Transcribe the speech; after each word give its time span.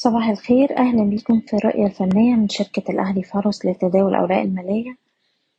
صباح 0.00 0.28
الخير. 0.28 0.78
أهلا 0.78 1.02
بكم 1.10 1.40
في 1.40 1.56
الرؤية 1.56 1.86
الفنية 1.86 2.34
من 2.34 2.48
شركة 2.48 2.82
الأهلي 2.90 3.22
فارس 3.22 3.66
لتداول 3.66 4.14
الأوراق 4.14 4.38
المالية. 4.40 4.96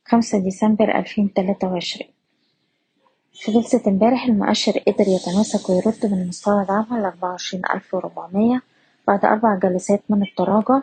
خمسة 0.04 0.38
ديسمبر 0.38 0.98
ألفين 0.98 1.32
تلاتة 1.32 1.72
وعشرين. 1.72 2.08
في 3.32 3.52
جلسة 3.52 3.82
امبارح 3.86 4.24
المؤشر 4.24 4.72
قدر 4.72 5.04
يتماسك 5.08 5.70
ويرد 5.70 6.06
من 6.12 6.28
مستوى 6.28 6.64
دعمه 6.64 7.00
لأربعة 7.00 7.30
وعشرين 7.30 7.62
ألف 7.74 7.94
وربعمية 7.94 8.62
بعد 9.08 9.24
أربع 9.24 9.58
جلسات 9.58 10.02
من 10.08 10.22
التراجع. 10.22 10.82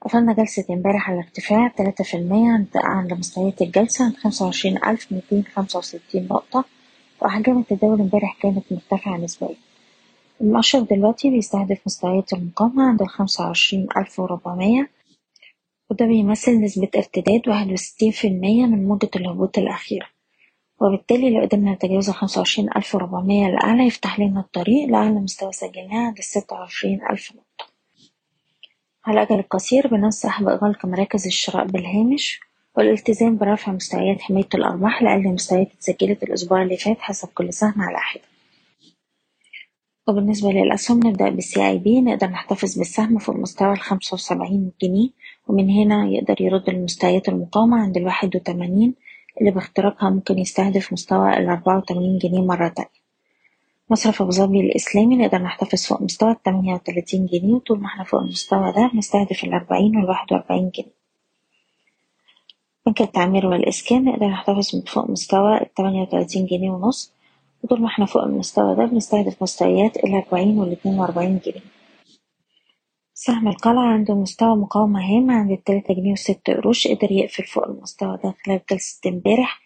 قفلنا 0.00 0.32
جلسة 0.32 0.64
امبارح 0.70 1.10
على 1.10 1.18
ارتفاع 1.18 1.68
تلاتة 1.68 2.04
في 2.04 2.16
المية 2.16 2.66
عند 2.74 3.12
مستويات 3.12 3.62
الجلسة 3.62 4.04
عند 4.04 4.16
خمسة 4.16 4.44
وعشرين 4.44 4.84
ألف 4.84 5.12
ميتين 5.12 5.44
خمسة 5.54 5.78
وستين 5.78 6.28
نقطة. 6.30 6.64
وأحجام 7.22 7.58
التداول 7.58 8.00
امبارح 8.00 8.36
كانت 8.42 8.64
مرتفعة 8.72 9.16
نسبيا. 9.16 9.56
المؤشر 10.40 10.80
دلوقتي 10.80 11.30
بيستهدف 11.30 11.78
مستويات 11.86 12.32
المقاومة 12.32 12.84
عند 12.88 13.02
الخمسة 13.02 13.44
وعشرين 13.46 13.86
ألف 13.96 14.20
وربعمية. 14.20 14.90
وده 15.90 16.06
بيمثل 16.06 16.60
نسبة 16.60 16.88
ارتداد 16.96 17.48
واحد 17.48 17.72
وستين 17.72 18.10
في 18.10 18.26
المية 18.28 18.66
من 18.66 18.88
موجة 18.88 19.10
الهبوط 19.16 19.58
الأخيرة. 19.58 20.06
وبالتالي 20.80 21.30
لو 21.30 21.40
قدرنا 21.40 21.72
نتجاوز 21.72 22.08
الخمسة 22.08 22.38
وعشرين 22.38 22.68
ألف 22.76 22.94
وربعمية 22.94 23.46
الأعلى 23.46 23.86
يفتح 23.86 24.20
لنا 24.20 24.40
الطريق 24.40 24.88
لأعلى 24.88 25.10
مستوى 25.20 25.52
سجلناه 25.52 26.06
عند 26.06 26.18
الستة 26.18 26.56
وعشرين 26.56 27.00
ألف 27.10 27.32
نقطة. 27.32 27.72
على 29.04 29.22
الأجل 29.22 29.38
القصير 29.38 29.86
بننصح 29.88 30.42
بإغلاق 30.42 30.86
مراكز 30.86 31.26
الشراء 31.26 31.64
بالهامش 31.66 32.40
والالتزام 32.76 33.36
برفع 33.36 33.72
مستويات 33.72 34.20
حماية 34.20 34.48
الأرباح 34.54 35.02
لأقل 35.02 35.28
مستويات 35.28 35.72
اتسجلت 35.72 36.22
الأسبوع 36.22 36.62
اللي 36.62 36.76
فات 36.76 37.00
حسب 37.00 37.28
كل 37.28 37.52
سهم 37.52 37.80
على 37.82 37.98
حدة 37.98 38.22
وبالنسبة 40.08 40.50
للأسهم 40.52 41.06
نبدأ 41.06 41.28
بالسي 41.28 41.68
أي 41.68 41.78
بي 41.78 42.00
نقدر 42.00 42.26
نحتفظ 42.26 42.78
بالسهم 42.78 43.18
فوق 43.18 43.36
مستوى 43.36 43.72
الخمسة 43.72 44.14
وسبعين 44.14 44.72
جنيه 44.82 45.08
ومن 45.48 45.70
هنا 45.70 46.06
يقدر 46.08 46.40
يرد 46.40 46.70
لمستويات 46.70 47.28
المقاومة 47.28 47.76
عند 47.82 47.96
الواحد 47.96 48.36
وتمانين 48.36 48.94
اللي 49.40 49.50
باختراقها 49.50 50.10
ممكن 50.10 50.38
يستهدف 50.38 50.92
مستوى 50.92 51.36
الأربعة 51.36 51.76
وتمانين 51.78 52.18
جنيه 52.18 52.40
مرة 52.42 52.68
تانية. 52.68 53.04
مصرف 53.90 54.22
أبو 54.22 54.30
ظبي 54.30 54.60
الإسلامي 54.60 55.16
نقدر 55.16 55.38
نحتفظ 55.38 55.82
فوق 55.86 56.02
مستوى 56.02 56.30
التمانية 56.30 56.74
وتلاتين 56.74 57.26
جنيه 57.26 57.54
وطول 57.54 57.80
ما 57.80 57.86
إحنا 57.86 58.04
فوق 58.04 58.20
المستوى 58.20 58.72
ده 58.72 58.90
بنستهدف 58.92 59.44
الأربعين 59.44 59.96
والواحد 59.96 60.32
وأربعين 60.32 60.70
جنيه. 60.70 60.94
بنك 62.86 63.00
التعمير 63.00 63.46
والإسكان 63.46 64.04
نقدر 64.04 64.26
نحتفظ 64.26 64.82
فوق 64.86 65.10
مستوى 65.10 65.60
التمانية 65.62 66.02
وتلاتين 66.02 66.46
جنيه 66.46 66.70
ونص. 66.70 67.12
وطول 67.64 67.80
ما 67.80 67.86
إحنا 67.86 68.06
فوق 68.06 68.22
المستوى 68.22 68.76
ده 68.76 68.84
بنستهدف 68.84 69.42
مستويات 69.42 69.96
الأربعين 69.96 70.58
والاتنين 70.58 70.98
وأربعين 70.98 71.38
جنيه. 71.46 71.60
سهم 73.14 73.48
القلعة 73.48 73.86
عنده 73.92 74.14
مستوى 74.14 74.56
مقاومة 74.56 75.00
هام 75.00 75.30
عند 75.30 75.50
التلاتة 75.50 75.94
جنيه 75.94 76.12
وست 76.12 76.50
قروش 76.50 76.88
قدر 76.88 77.12
يقفل 77.12 77.44
فوق 77.44 77.66
المستوى 77.68 78.18
ده 78.24 78.34
خلال 78.46 78.60
جلسة 78.70 79.00
امبارح. 79.10 79.60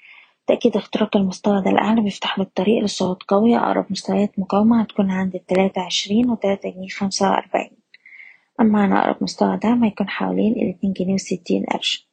تأكيد 0.46 0.76
اختراق 0.76 1.16
المستوى 1.16 1.62
ده 1.62 1.70
الأعلى 1.70 2.00
بيفتح 2.00 2.38
له 2.38 2.44
الطريق 2.44 2.84
لصعود 2.84 3.22
قوي 3.28 3.56
أقرب 3.56 3.86
مستويات 3.90 4.38
مقاومة 4.38 4.82
هتكون 4.82 5.10
عند 5.10 5.34
التلاتة 5.34 5.82
عشرين 5.82 6.30
وتلاتة 6.30 6.70
جنيه 6.70 6.88
خمسة 6.88 7.30
وأربعين. 7.30 7.70
أما 8.60 8.82
عن 8.82 8.92
أقرب 8.92 9.16
مستوى 9.22 9.56
دعم 9.56 9.84
هيكون 9.84 10.08
حوالين 10.08 10.52
الاتنين 10.52 10.92
جنيه 10.92 11.14
وستين 11.14 11.64
قرش. 11.64 12.07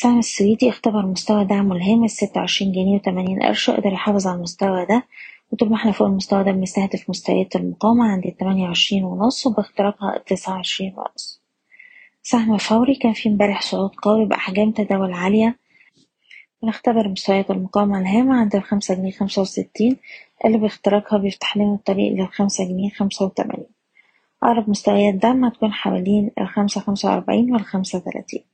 السهم 0.00 0.18
السويدي 0.18 0.68
اختبر 0.68 1.06
مستوى 1.06 1.44
دعمه 1.44 1.76
الهام 1.76 2.04
الستة 2.04 2.40
وعشرين 2.40 2.72
جنيه 2.72 2.94
وتمانين 2.94 3.42
قرش 3.42 3.68
وقدر 3.68 3.92
يحافظ 3.92 4.26
على 4.26 4.36
المستوى 4.36 4.86
ده. 4.86 5.02
وطول 5.52 5.68
ما 5.70 5.76
إحنا 5.76 5.92
فوق 5.92 6.06
المستوى 6.06 6.44
ده 6.44 6.50
بنستهدف 6.52 7.10
مستويات 7.10 7.56
المقاومة 7.56 8.04
عند 8.12 8.26
التمانية 8.26 8.64
وعشرين 8.64 9.04
ونص 9.04 9.46
وباختراقها 9.46 10.16
التسعة 10.16 10.52
وعشرين 10.54 10.94
ونص. 10.96 11.42
سهم 12.22 12.56
فوري 12.58 12.94
كان 12.94 13.12
فيه 13.12 13.30
امبارح 13.30 13.62
صعود 13.62 13.90
قوي 14.02 14.24
بأحجام 14.24 14.70
تداول 14.70 15.12
عالية. 15.12 15.58
بنختبر 16.62 17.08
مستويات 17.08 17.50
المقاومة 17.50 18.00
الهامة 18.00 18.34
عند 18.34 18.56
الخمسة 18.56 18.94
جنيه 18.94 19.12
خمسة 19.12 19.42
وستين 19.42 19.96
اللي 20.44 20.58
باختراقها 20.58 21.18
بيفتح 21.18 21.56
لنا 21.56 21.74
الطريق 21.74 22.12
للخمسة 22.12 22.64
جنيه 22.64 22.90
خمسة 22.90 23.24
وتمانين. 23.24 23.66
أقرب 24.42 24.70
مستويات 24.70 25.14
دعم 25.14 25.44
هتكون 25.44 25.72
حوالين 25.72 26.30
الخمسة 26.40 26.80
خمسة 26.80 27.08
وأربعين 27.10 27.52
والخمسة 27.52 27.98
تلاتين. 27.98 28.49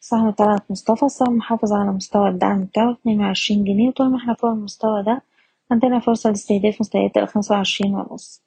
سهم 0.00 0.30
طلعت 0.30 0.70
مصطفى 0.70 1.02
السهم 1.06 1.36
محافظ 1.36 1.72
على 1.72 1.92
مستوى 1.92 2.28
الدعم 2.28 2.64
بتاعه 2.64 2.92
اتنين 2.92 3.20
وعشرين 3.20 3.64
جنيه. 3.64 3.88
وطول 3.88 4.10
ما 4.10 4.16
إحنا 4.16 4.34
فوق 4.34 4.50
المستوى 4.50 5.02
ده 5.02 5.22
عندنا 5.70 6.00
فرصة 6.00 6.30
لاستهداف 6.30 6.80
مستويات 6.80 7.16
الخمسة 7.16 7.54
وعشرين 7.54 7.94
ونص. 7.94 8.42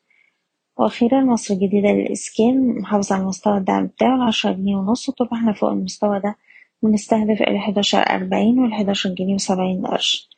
وأخيرا 0.77 1.21
مصر 1.21 1.53
الجديدة 1.53 1.89
للإسكان 1.89 2.79
محافظ 2.79 3.11
على 3.13 3.25
مستوى 3.25 3.57
الدعم 3.57 3.85
بتاعه 3.87 4.15
العشرة 4.15 4.51
جنيه 4.51 4.75
ونص. 4.75 5.09
وطول 5.09 5.27
ما 5.31 5.37
إحنا 5.37 5.53
فوق 5.53 5.69
المستوى 5.69 6.19
ده 6.19 6.35
بنستهدف 6.83 7.41
الحداشر 7.41 7.99
أربعين 7.99 8.59
والحداشر 8.59 9.09
جنيه 9.09 9.35
وسبعين 9.35 9.85
قرش. 9.87 10.29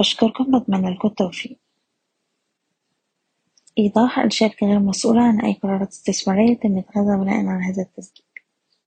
بشكركم 0.00 0.58
بتمنى 0.58 0.90
لكم 0.94 1.08
التوفيق. 1.08 1.58
إيضاح 3.78 4.18
الشركة 4.18 4.66
غير 4.66 4.78
مسؤولة 4.78 5.22
عن 5.22 5.40
أي 5.40 5.52
قرارات 5.52 5.88
استثمارية 5.88 6.54
تم 6.56 6.78
إتخاذها 6.78 7.16
بناء 7.16 7.46
على 7.46 7.64
هذا 7.64 7.82
التسجيل. 7.82 8.24